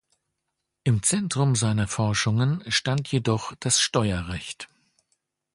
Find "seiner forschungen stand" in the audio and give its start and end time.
1.55-3.09